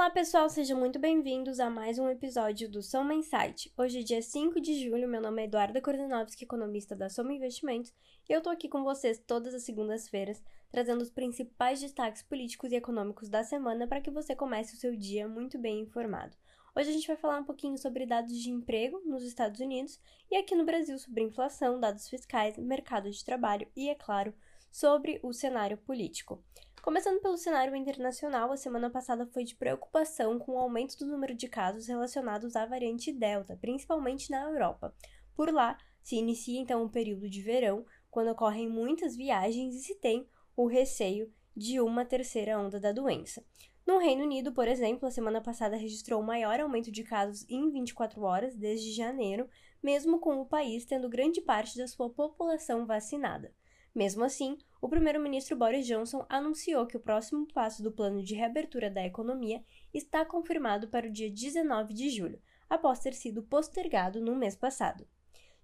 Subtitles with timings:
[0.00, 3.70] Olá, pessoal, sejam muito bem-vindos a mais um episódio do Soma Insight.
[3.76, 7.92] Hoje é dia 5 de julho, meu nome é Eduarda Kordanovski, economista da Soma Investimentos,
[8.26, 12.76] e eu tô aqui com vocês todas as segundas-feiras, trazendo os principais destaques políticos e
[12.76, 16.34] econômicos da semana para que você comece o seu dia muito bem informado.
[16.74, 20.36] Hoje a gente vai falar um pouquinho sobre dados de emprego nos Estados Unidos e
[20.36, 24.32] aqui no Brasil sobre inflação, dados fiscais, mercado de trabalho e, é claro,
[24.70, 26.42] sobre o cenário político.
[26.82, 31.34] Começando pelo cenário internacional, a semana passada foi de preocupação com o aumento do número
[31.34, 34.94] de casos relacionados à variante Delta, principalmente na Europa.
[35.36, 39.80] Por lá, se inicia então o um período de verão, quando ocorrem muitas viagens e
[39.80, 43.44] se tem o receio de uma terceira onda da doença.
[43.86, 47.70] No Reino Unido, por exemplo, a semana passada registrou o maior aumento de casos em
[47.70, 49.46] 24 horas desde janeiro,
[49.82, 53.54] mesmo com o país tendo grande parte da sua população vacinada.
[53.94, 58.90] Mesmo assim, o primeiro-ministro Boris Johnson anunciou que o próximo passo do plano de reabertura
[58.90, 64.34] da economia está confirmado para o dia 19 de julho, após ter sido postergado no
[64.34, 65.06] mês passado.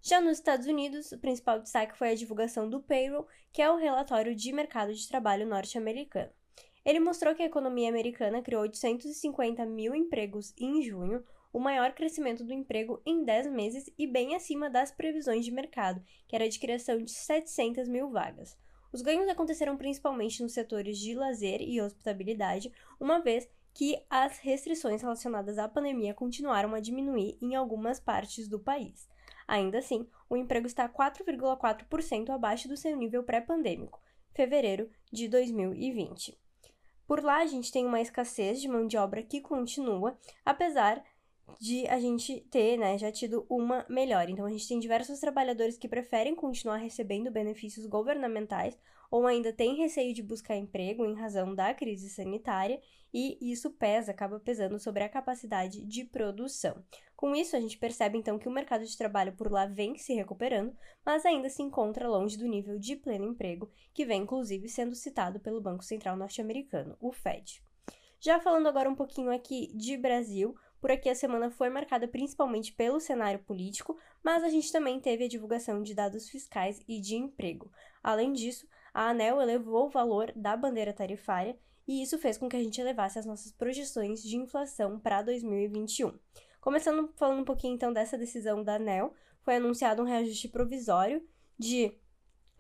[0.03, 3.77] Já nos Estados Unidos, o principal destaque foi a divulgação do payroll, que é o
[3.77, 6.30] relatório de mercado de trabalho norte-americano.
[6.84, 12.45] Ele mostrou que a economia americana criou 850 mil empregos em junho, o maior crescimento
[12.45, 16.61] do emprego em 10 meses e bem acima das previsões de mercado, que era de
[16.61, 18.56] criação de 700 mil vagas.
[18.92, 25.03] Os ganhos aconteceram principalmente nos setores de lazer e hospitabilidade, uma vez que as restrições
[25.03, 29.09] relacionadas à pandemia continuaram a diminuir em algumas partes do país.
[29.47, 34.01] Ainda assim, o emprego está 4,4% abaixo do seu nível pré-pandêmico,
[34.33, 36.39] fevereiro de 2020.
[37.07, 41.05] Por lá, a gente tem uma escassez de mão de obra que continua, apesar
[41.61, 44.30] de a gente ter, né, já tido uma melhora.
[44.30, 48.78] Então, a gente tem diversos trabalhadores que preferem continuar recebendo benefícios governamentais
[49.11, 52.80] ou ainda têm receio de buscar emprego em razão da crise sanitária,
[53.12, 56.84] e isso pesa, acaba pesando sobre a capacidade de produção.
[57.14, 60.13] Com isso, a gente percebe então que o mercado de trabalho por lá vem se
[60.13, 64.95] recuperando, mas ainda se encontra longe do nível de pleno emprego, que vem inclusive sendo
[64.95, 67.63] citado pelo Banco Central norte-americano, o Fed.
[68.20, 72.73] Já falando agora um pouquinho aqui de Brasil, por aqui a semana foi marcada principalmente
[72.73, 77.17] pelo cenário político, mas a gente também teve a divulgação de dados fiscais e de
[77.17, 77.70] emprego.
[78.03, 82.57] Além disso, a ANEL elevou o valor da bandeira tarifária e isso fez com que
[82.57, 86.19] a gente elevasse as nossas projeções de inflação para 2021.
[86.61, 91.25] Começando falando um pouquinho então dessa decisão da ANEL, foi anunciado um reajuste provisório
[91.58, 91.97] de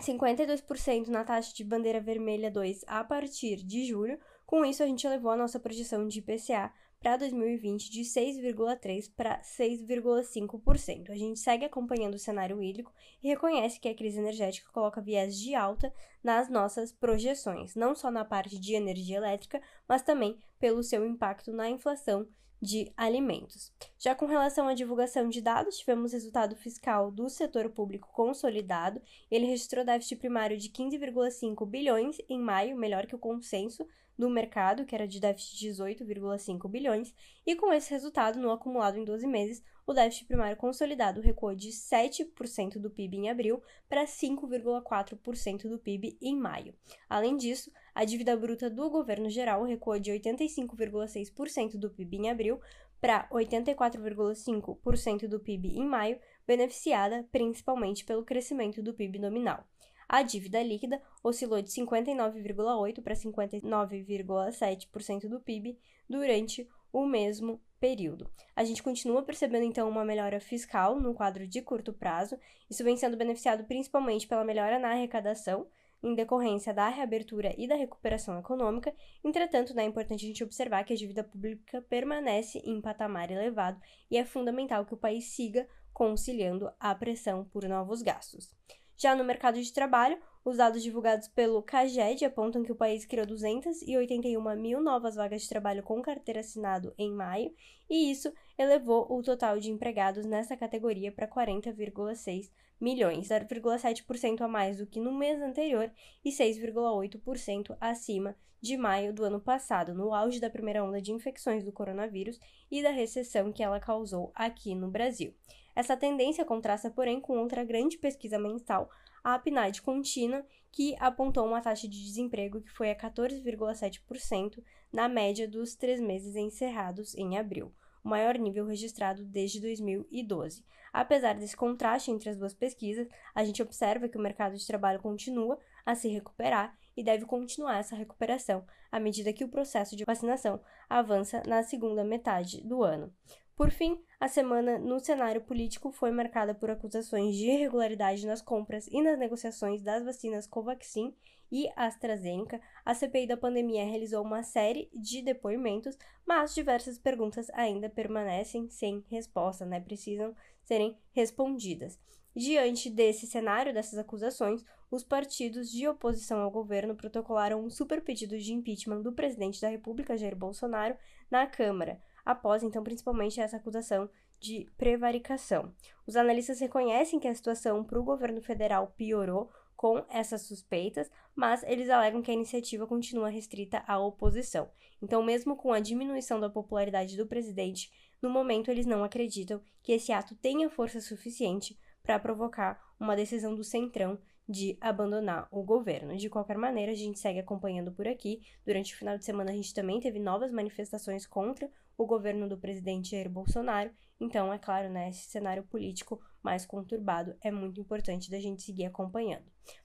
[0.00, 4.18] 52% na taxa de bandeira vermelha 2 a partir de julho.
[4.44, 9.40] Com isso, a gente elevou a nossa projeção de IPCA para 2020 de 6,3% para
[9.40, 11.10] 6,5%.
[11.10, 12.92] A gente segue acompanhando o cenário hídrico
[13.22, 15.92] e reconhece que a crise energética coloca viés de alta
[16.22, 21.52] nas nossas projeções, não só na parte de energia elétrica, mas também pelo seu impacto
[21.52, 22.26] na inflação
[22.60, 23.72] de alimentos.
[23.98, 29.00] Já com relação à divulgação de dados, tivemos resultado fiscal do setor público consolidado.
[29.30, 33.86] Ele registrou déficit primário de 15,5 bilhões em maio, melhor que o consenso
[34.18, 38.98] do mercado, que era de déficit de 18,5 bilhões, e com esse resultado, no acumulado
[38.98, 44.04] em 12 meses, o déficit primário consolidado recuou de 7% do PIB em abril para
[44.04, 46.74] 5,4% do PIB em maio.
[47.08, 52.60] Além disso, a dívida bruta do governo geral recuou de 85,6% do PIB em abril
[53.00, 59.64] para 84,5% do PIB em maio, beneficiada principalmente pelo crescimento do PIB nominal.
[60.08, 68.30] A dívida líquida oscilou de 59,8% para 59,7% do PIB durante o mesmo período.
[68.54, 72.38] A gente continua percebendo então uma melhora fiscal no quadro de curto prazo,
[72.68, 75.66] isso vem sendo beneficiado principalmente pela melhora na arrecadação,
[76.02, 78.94] em decorrência da reabertura e da recuperação econômica.
[79.24, 83.80] Entretanto, né, é importante a gente observar que a dívida pública permanece em patamar elevado
[84.10, 88.54] e é fundamental que o país siga conciliando a pressão por novos gastos.
[88.98, 93.26] Já no mercado de trabalho, os dados divulgados pelo CAGED apontam que o país criou
[93.26, 97.52] 281 mil novas vagas de trabalho com carteira assinado em maio,
[97.90, 102.50] e isso elevou o total de empregados nessa categoria para 40,6
[102.80, 105.90] milhões, 0,7% a mais do que no mês anterior
[106.24, 111.64] e 6,8% acima de maio do ano passado, no auge da primeira onda de infecções
[111.64, 112.40] do coronavírus
[112.70, 115.34] e da recessão que ela causou aqui no Brasil.
[115.76, 118.88] Essa tendência contrasta, porém, com outra grande pesquisa mensal,
[119.22, 120.42] a PNAD contínua,
[120.72, 126.34] que apontou uma taxa de desemprego que foi a 14,7% na média dos três meses
[126.34, 130.64] encerrados em abril, o maior nível registrado desde 2012.
[130.94, 135.02] Apesar desse contraste entre as duas pesquisas, a gente observa que o mercado de trabalho
[135.02, 140.04] continua a se recuperar e deve continuar essa recuperação à medida que o processo de
[140.06, 140.58] vacinação
[140.88, 143.12] avança na segunda metade do ano.
[143.56, 148.86] Por fim, a semana no cenário político foi marcada por acusações de irregularidade nas compras
[148.88, 151.14] e nas negociações das vacinas Covaxin
[151.50, 152.60] e AstraZeneca.
[152.84, 159.02] A CPI da pandemia realizou uma série de depoimentos, mas diversas perguntas ainda permanecem sem
[159.08, 159.80] resposta, né?
[159.80, 161.98] Precisam serem respondidas.
[162.34, 168.38] Diante desse cenário, dessas acusações, os partidos de oposição ao governo protocolaram um super pedido
[168.38, 170.94] de impeachment do presidente da República, Jair Bolsonaro,
[171.30, 175.72] na Câmara após, então, principalmente essa acusação de prevaricação.
[176.06, 181.62] Os analistas reconhecem que a situação para o governo federal piorou com essas suspeitas, mas
[181.62, 184.70] eles alegam que a iniciativa continua restrita à oposição.
[185.00, 187.90] Então, mesmo com a diminuição da popularidade do presidente,
[188.20, 193.54] no momento eles não acreditam que esse ato tenha força suficiente para provocar uma decisão
[193.54, 194.18] do Centrão
[194.48, 196.16] de abandonar o governo.
[196.16, 198.40] De qualquer maneira, a gente segue acompanhando por aqui.
[198.64, 202.58] Durante o final de semana, a gente também teve novas manifestações contra o governo do
[202.58, 203.90] presidente Jair Bolsonaro.
[204.20, 208.84] Então, é claro, né, esse cenário político mais conturbado é muito importante da gente seguir
[208.84, 209.44] acompanhando.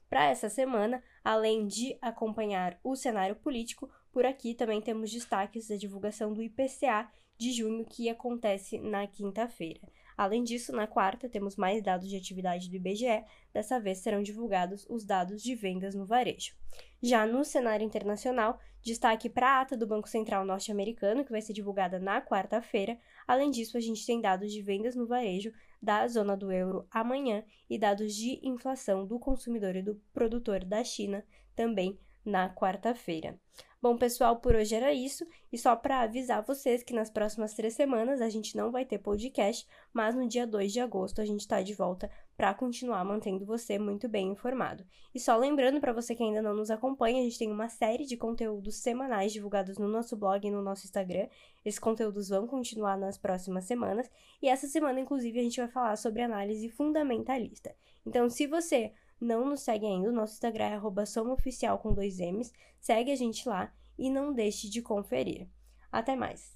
[0.09, 5.75] Para essa semana, além de acompanhar o cenário político, por aqui também temos destaques da
[5.77, 9.81] divulgação do IPCA de junho que acontece na quinta-feira.
[10.21, 14.85] Além disso, na quarta, temos mais dados de atividade do IBGE, dessa vez serão divulgados
[14.87, 16.53] os dados de vendas no varejo.
[17.01, 21.53] Já no cenário internacional, destaque para a ata do Banco Central norte-americano, que vai ser
[21.53, 22.99] divulgada na quarta-feira.
[23.27, 25.51] Além disso, a gente tem dados de vendas no varejo
[25.81, 30.83] da zona do euro amanhã e dados de inflação do consumidor e do produtor da
[30.83, 31.25] China
[31.55, 33.39] também na quarta-feira.
[33.81, 35.25] Bom, pessoal, por hoje era isso.
[35.51, 38.99] E só para avisar vocês que nas próximas três semanas a gente não vai ter
[38.99, 42.07] podcast, mas no dia 2 de agosto a gente está de volta
[42.37, 44.85] para continuar mantendo você muito bem informado.
[45.15, 48.05] E só lembrando para você que ainda não nos acompanha, a gente tem uma série
[48.05, 51.27] de conteúdos semanais divulgados no nosso blog e no nosso Instagram.
[51.65, 54.07] Esses conteúdos vão continuar nas próximas semanas.
[54.43, 57.75] E essa semana, inclusive, a gente vai falar sobre análise fundamentalista.
[58.05, 62.19] Então, se você não nos segue ainda, o nosso Instagram é arroba somaoficial com dois
[62.19, 65.47] M's, segue a gente lá e não deixe de conferir.
[65.91, 66.55] Até mais!